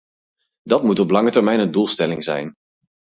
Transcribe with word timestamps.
Dat 0.61 0.83
moet 0.83 0.99
op 0.99 1.09
lange 1.09 1.31
termijn 1.31 1.59
een 1.59 1.71
doelstelling 1.71 2.23
zijn. 2.23 2.53